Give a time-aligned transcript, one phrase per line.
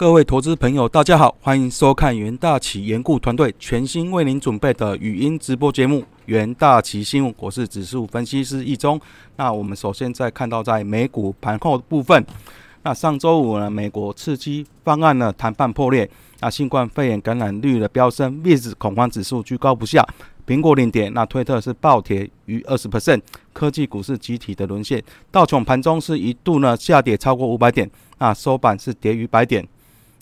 [0.00, 8.98] 各位投资朋友，大家好，欢迎收看元大旗研顾团队全新为您准备的语音直播节目《元大旗新闻》，我是指数分析师易中。
[9.36, 12.24] 那我们首先在看到在美股盘后部分，
[12.82, 16.08] 那上周五呢，美国刺激方案呢谈判破裂，
[16.40, 20.02] 那新冠肺炎感染率的飙升，VIX 恐慌指数居高不下，
[20.46, 23.20] 苹果领跌，那推特是暴跌逾二十 percent，
[23.52, 29.68] 科技股是集体的沦陷，道琼盘中是一度呢下跌超过五百点，那收盘是跌逾百点。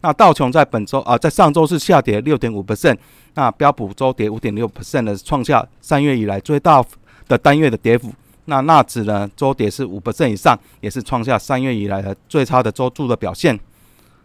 [0.00, 2.96] 那道琼在本周啊，在上周是下跌六点五 percent，
[3.34, 6.84] 那标普周跌五点六 percent 的，创下三月以来最大
[7.26, 8.12] 的单月的跌幅。
[8.44, 13.58] 那纳指呢，周跌是五 percent 以上，也是创下三月以来的最差的周度的表现。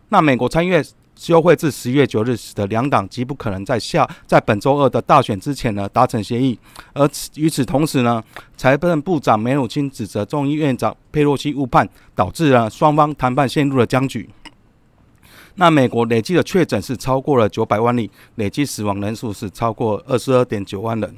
[0.10, 6.58] 那美国参议院休会至十月九日，使得两党极不可能在下在本周二的大选之前呢达成协议。
[6.94, 8.24] 而与此同时呢，
[8.56, 14.30] 财政部长梅努钦指责众议院长佩洛西误判，导致了双方谈判陷入了僵局。
[15.56, 21.16] 那美国累计的确诊是超过了九百万例，累计死亡人数是超过二十二点九万人。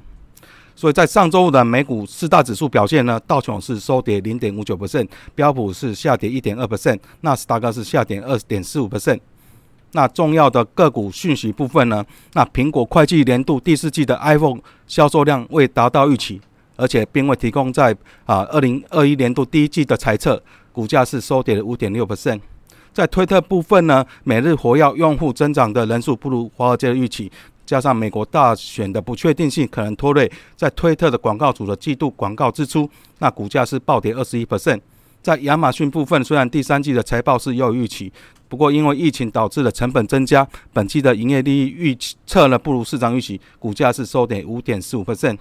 [0.76, 9.18] 所以在上周五的美股四大指数表现呢，道琼是收跌零点五九百分标普是下跌一点二百分纳斯达克是下跌二点四五百分。
[9.94, 16.42] 那重要的个股讯息部分呢，那苹果会计年度第四季的 iPhone 销售量未达到预期，
[16.76, 22.42] 而且并未提供在啊二零二一年度第一季的猜测，股价是收跌了五点六 percent。
[22.96, 27.30] 在推特部分呢，每日活跃用户增长的人数不如华尔街的预期，
[27.66, 32.90] 加上美国大选的不确定性，可能拖累在推特的广告组的季度广告支出。
[33.20, 34.80] 那股价是暴跌二十一 percent。
[35.22, 38.10] 在亚马逊部分，虽然第三季的财报是优于预期，
[38.48, 45.38] 不过因为疫情导致的成本增加，本期的营业利益预测呢不如市场预期，股价是收跌五点四五 percent。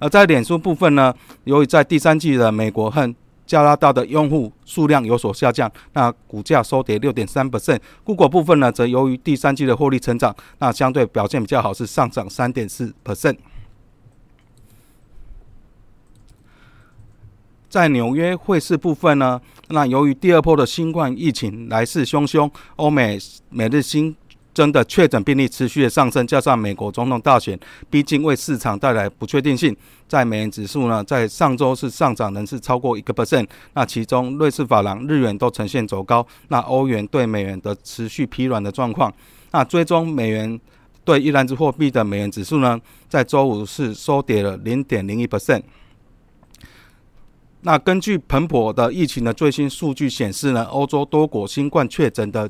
[0.00, 3.14] 而在脸书部分呢，由于在第三季的美国和
[3.46, 7.78] 加拿大的用户数量有所下降，那股价收跌六点三 percent。
[8.04, 13.36] Google 部分呢，则由于第三季的获利成长，那相对表现比较好，是上涨三点四百分。
[17.68, 23.18] 在纽约汇市部分呢，那由于第二波的新冠疫情来势汹汹，欧美
[23.50, 24.16] 每日新
[24.56, 29.76] 真的确诊病例持续的上升，加上美国总统大选，毕竟为市场带来不确定性。
[30.08, 33.46] 在美元指数呢，在上周是上涨人是超过一个 percent。
[33.74, 39.12] 那其中瑞士法郎、日元都呈现走高，那欧元对美元的持续疲软的状况。
[39.50, 40.58] 那追踪美元
[41.04, 42.80] 对一篮子货币的美元指数呢，
[43.10, 45.60] 在周五是收跌了零点零一 percent。
[47.66, 52.48] 那根据彭博的疫情的最新数据显示呢，欧洲多国新冠确诊的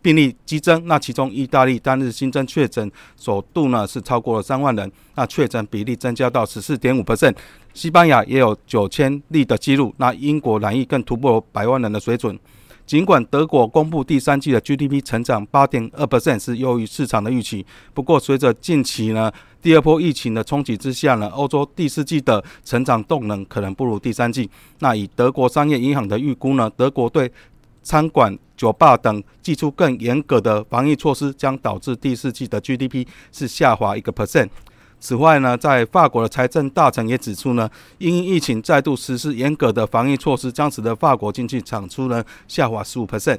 [0.00, 0.82] 病例激增。
[0.86, 7.36] 那其中意大利单日新增确诊首度呢是超过了三万人，那确诊比例增加到十四点五 percent。
[7.74, 12.38] 西班牙也有九千例的记录，那英国染疫更突破百万人的水准。
[12.86, 19.30] 尽管德国公布第三季的 GDP 成长八点二 percent 是优于市场的预期，不过随着近期呢
[19.60, 24.48] 第二波疫情的冲击之下呢，欧洲第四季的成长动能可能不如第三季。
[24.78, 27.30] 那以德国商业银行的预估呢，德国对
[27.82, 34.48] 餐馆、酒吧等寄出更严格的防疫措施，将导致第四季的 GDP 是下滑一个 percent。
[34.98, 43.38] 此外呢，在法国的财政大臣也指出呢，因疫情再度实施严格的防疫措施，将使得法国经济产出呢下滑十五 percent。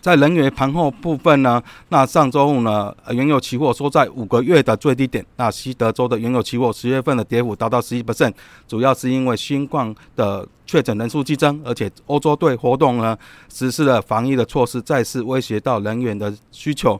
[0.00, 5.24] 在能源盘后部分呢，那上周五呢，原油期货收在五个月的最低点。
[5.36, 8.32] 那西德州的原油期货十月份的跌幅达到十一 percent，
[8.66, 13.14] 主要是因为新冠的确诊人数激增，而且欧洲对活动呢
[13.52, 16.98] 实施了防疫的措施，再次威胁到能源的需求。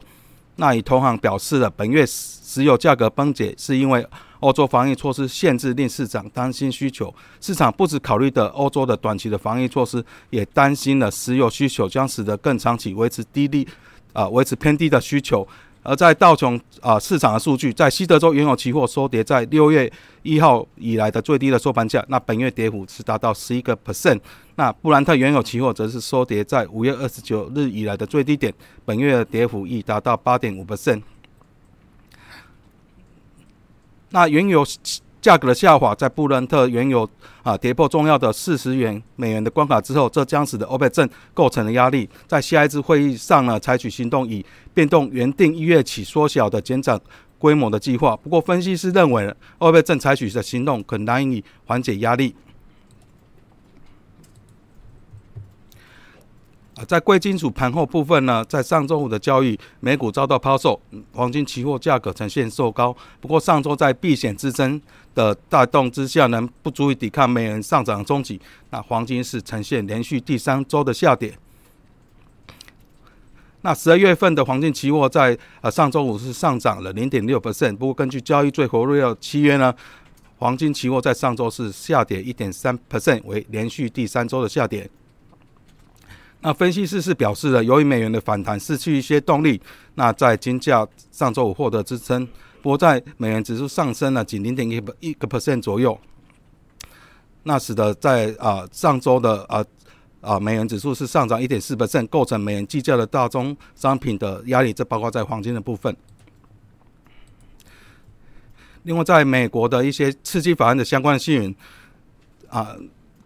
[0.61, 4.05] 那以同行表示了，本月石油价格崩解是因为
[4.41, 7.11] 欧洲防疫措施限制令市场担心需求。
[7.39, 13.67] 市场不止考虑的欧洲的短期的防疫措施，也担心了石油需求将使得更长期维持低利
[14.13, 15.47] 啊，维持偏低的需求。
[15.83, 24.19] 而在道琼啊市场的数据，在西德州原油期货收跌在六月一号以来的最低的收盘价，那本月跌幅是达到十一个 percent。
[24.55, 28.53] 那布兰特原油期货则是收跌在五月二十九日以来的最低点，
[28.85, 31.01] 本月的跌幅已达到八点五 percent。
[34.09, 34.65] 那原油。
[35.21, 37.07] 价格的下滑，在布伦特原油
[37.43, 42.09] 啊跌破重要的四十元美元的关卡之后，这将使得欧佩政构成了压力。
[42.27, 46.99] 在下一次会议上呢，采取行动以变动原定一月起缩小的减产
[47.37, 48.15] 规模的计划。
[48.17, 52.33] 不过，分析师认为，欧佩政采取的行动可难以缓解压力。
[56.87, 60.79] 在贵金属盘后部分呢，在上周五的交易，美股遭到抛售，
[61.13, 62.95] 黄金期货价格呈现受高。
[63.19, 64.81] 不过上周在避险支撑
[65.13, 68.39] 的带动之下呢，不足以抵抗美元上涨的冲击。
[68.69, 71.37] 那黄金是呈现连续第三周的下跌。
[73.61, 79.71] 那十二月份的黄金期货在呃上周五是上涨了零点六 percent，不过根据交易最活跃的契约呢，
[80.37, 84.89] 黄金期货在上周是下跌一点三 percent，为连续第三周的下跌。
[86.41, 89.61] 那分析师是表示了，由于美元的反弹失去一些动力，
[89.95, 92.27] 那在金价上周五获得支撑，
[92.61, 95.99] 不过在美元指数上升了仅零点一一个 percent 左右，
[97.43, 99.63] 那使得在啊上周的啊。
[100.21, 105.97] 啊，美元指数是上涨一点四 percent，构成美元计价的大宗商品的压力，这包括在黄金的部分。
[108.83, 111.55] 另外，在美国的一些刺激法案的相关新闻，
[112.49, 112.77] 啊，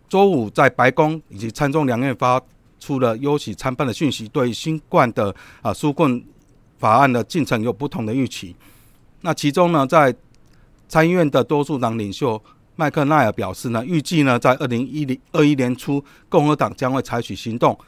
[0.08, 2.42] 周五在白宫以及参众两院发
[2.80, 6.24] 出了优喜参半的讯息，对新冠的啊纾困
[6.78, 8.56] 法案的进程有不同的预期。
[9.22, 10.16] 那其中呢，在
[10.88, 12.42] 参议院的多数党领袖。
[12.78, 17.80] 麦克奈尔表示呢，预计呢，在二零一零二一年初，共和党将会采取行动，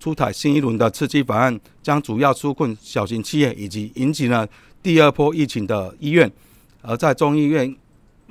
[0.00, 4.48] 出台新一轮的刺激法案，将主要纾困小型企业以及引起了
[4.82, 6.32] 第二波疫情的医院。
[6.80, 7.76] 而在众议院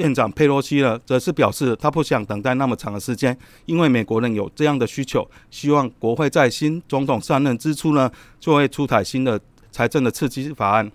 [0.01, 9.39] 院长佩洛西呢，则是表示他不想等待那么长的时间，因为美国人有这样的需求，希望国会在新总统上任之初呢，就会出台新的
[9.71, 10.91] 财政的刺激法案。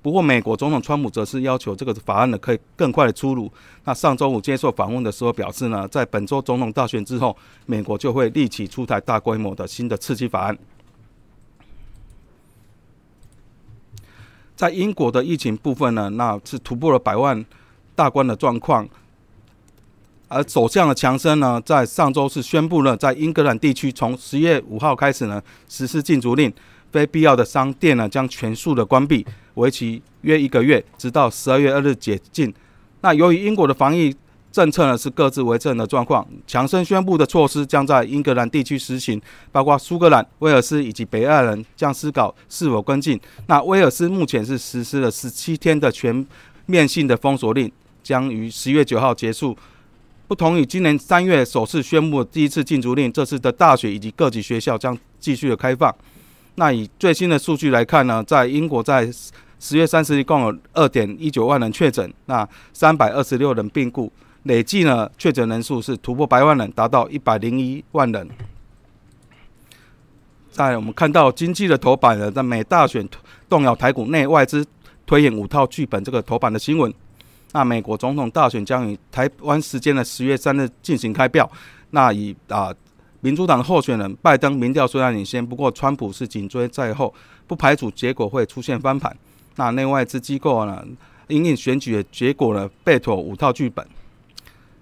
[0.00, 3.52] 不过，美国总统川普则是要求这个法案呢可以更快的出炉。
[3.84, 7.36] 那上周五接受访问的时候表示呢，在本周总统大选之后，
[7.66, 10.56] 美国就会立即出台大规模的新的刺激法案。
[14.54, 17.44] 在英国的疫情部分呢，那是突破了百万
[17.96, 18.88] 大关的状况。
[20.28, 26.52] 而首相的强生呢，在上周是宣布了，在英格兰地区从十月五号开始呢实施禁足令。
[26.92, 32.54] 非必要的商店呢，将全数的关闭，为期约一个月，直到十二月二日解禁。
[33.02, 34.14] 那由于英国的防疫
[34.50, 39.20] 政策呢是各自为政的状况，强生宣布的措施将在英格兰地区实行，
[39.52, 43.20] 包括苏格兰、威尔斯以及北爱尔兰将思考是否跟进。
[43.48, 46.26] 那威尔斯目前是实施了十七天的全
[46.64, 47.70] 面性的封锁令，
[48.06, 49.56] 将于十月九号结束。
[50.28, 55.92] 不同于今年三月首次宣布第一次禁足令，这次的大学以及各级学校将继续的开放。
[56.54, 59.10] 那以最新的数据来看呢，在英国在
[59.58, 64.12] 十月三十日共有二点一九万人确诊，那三百二十六人病故，
[64.44, 68.28] 累计呢确诊人数是突破百万人，达到一百零一万人。
[70.50, 73.06] 在我们看到经济的头版呢，在美大选
[73.48, 74.66] 动摇台股内外资
[75.04, 76.92] 推演五套剧本这个头版的新闻。
[77.52, 81.50] 那美国总统大选将于台湾时间的十月三日进行开票。
[81.90, 82.72] 那以啊。
[83.22, 87.12] 民主党的候选人拜登民调虽然领先，不过川普是紧追在后，
[87.48, 89.16] 不排除结果会出现翻盘。
[89.56, 90.84] 那内外资机构呢，
[91.26, 93.84] 因应选举的结果呢，备妥五套剧本。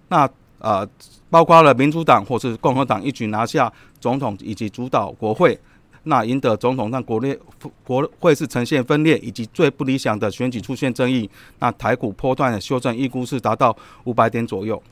[0.08, 0.28] 那
[0.58, 0.86] 呃，
[1.30, 5.58] 包括了民主党或是共和党一举拿下总统以及主导国会，
[6.04, 7.38] 那赢得总统，让国内
[7.82, 11.28] 国会是呈现分裂，以及最不理想的选举出现争议。
[11.58, 14.82] 那台股波段的修正预估是达到五百点左右。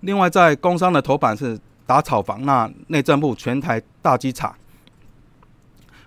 [0.00, 4.56] 另外，在工商的头版是打炒房，那内政部全台大机场。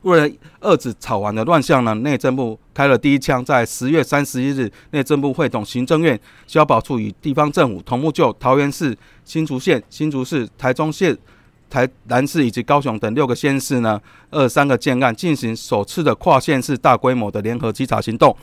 [0.03, 0.29] 为了
[0.61, 6.17] 遏制炒完的乱象呢，内政部开了第一枪，在十月三十一日，内政部会同行政院、
[6.47, 8.95] 消保处与地方政府同步就桃园市、
[9.25, 11.17] 新竹县、新竹市、台中县、
[11.69, 18.35] 台南市以及高雄等六个县市呢，二三个建案进行首次的跨县市大规模的联合稽查行动。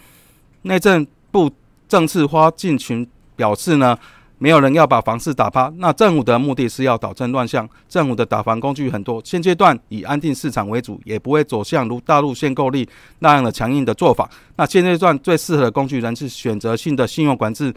[0.62, 1.50] 内政部
[1.88, 3.96] 政次花进群表示呢。
[4.42, 7.68] 没有人要把房市打趴，那政府的目的是要导正乱象。
[7.90, 12.86] 政府的打房工具很多，现阶段以安定市场为主，也不会走向如大陆限购令
[13.18, 14.30] 那样的强硬的做法。
[14.56, 17.70] 那现阶段最适合的工具仍是选择性的信用管制，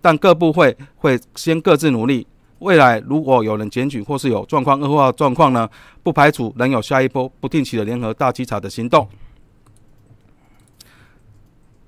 [0.00, 2.24] 但各部会会先各自努力。
[2.60, 5.68] 未来如果有人检举或是有状况恶化状况呢，
[6.04, 9.08] 不排除能有下一波不定期的联合大稽查的行动。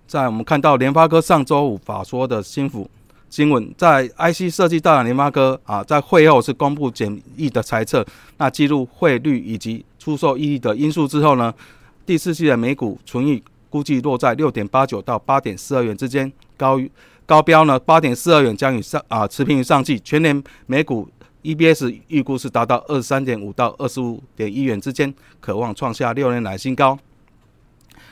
[0.09, 2.91] 在我们看到联发科上周五法说的新福。
[3.29, 8.07] 新闻在 IC 设计大厂联发科啊，在会后是公布简易的猜测，
[8.39, 11.53] 那记录汇率以及出售意义的因素之后呢，
[12.07, 16.91] 第四季的每股存益估计落在六点八九到八点四二元之间，高于
[17.27, 21.09] 高标呢八点四二元将与上啊持平于上季，全年每股
[21.43, 26.99] EBS 预估是达到二十三点五到二十五点一元之间，渴望创下六年来新高。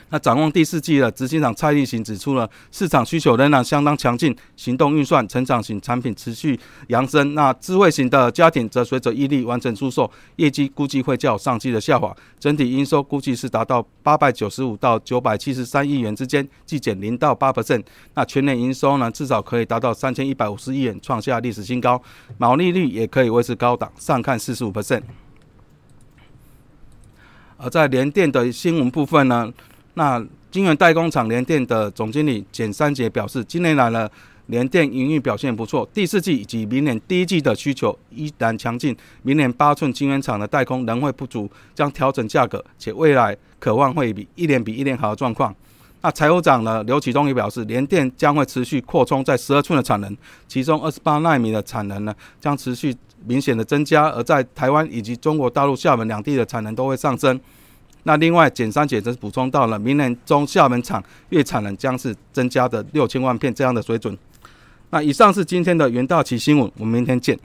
[0.09, 6.57] 那展望第四季的执行长蔡立行指出了，市场需求仍然相当强劲，行动运算、成长型产品持续
[6.87, 7.33] 扬升。
[7.33, 17.83] 那智慧型的家庭则随着毅力完成出售，业绩估计会较上季的下滑，整体营收估计是达到八百九十五到九百七十三亿元之间，季减零到八 percent。
[18.13, 22.01] 那全年营收呢，至少可以达到三千一百五十亿元，创下历史新高，
[22.37, 25.01] 毛利率也可以维持高档，上看四十五 percent。
[27.57, 29.51] 而在联电的新闻部分呢，
[29.95, 34.09] 那晶圆代工厂联电的总经理简三杰表示，今年来了
[34.47, 45.53] 联电营运表现不错，第四季以及明年第一季的需求依然强劲，明年八寸晶圆厂的代工仍会不足，将调整价格，且未来渴望会比一年比一年好的状况。
[46.01, 50.15] 那财务长呢刘启东也表示，联电将会持续扩充在十二寸的产能，
[50.47, 52.95] 其中二十八纳米的产能呢将持续。
[53.27, 57.39] 明显的增加，而在台湾以及中国大陆厦门两地的产能都会上升。
[58.07, 64.15] 那另外，减三减则补充到了，明年中厦门厂月产能将是增加的六千万片这样的水准。
[64.91, 67.37] 那以上是今天的元大奇新闻，我们明天见。